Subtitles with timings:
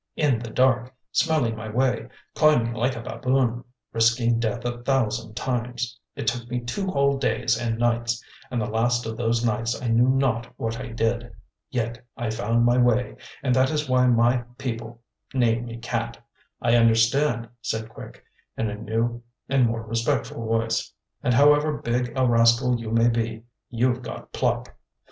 [0.15, 3.63] in the dark, smelling my way, climbing like a baboon,
[3.93, 5.99] risking death a thousand times.
[6.15, 8.19] It took me two whole days and nights,
[8.49, 11.31] and the last of those nights I knew not what I did.
[11.69, 15.03] Yet I found my way, and that is why my people
[15.35, 16.17] name me Cat."
[16.63, 18.23] "I understand," said Quick
[18.57, 20.91] in a new and more respectful voice,
[21.21, 24.75] "and however big a rascal you may be, you've got pluck.